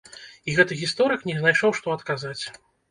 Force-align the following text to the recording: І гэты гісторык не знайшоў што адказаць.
І 0.47 0.55
гэты 0.61 0.79
гісторык 0.81 1.29
не 1.31 1.37
знайшоў 1.43 1.71
што 1.83 1.97
адказаць. 1.99 2.43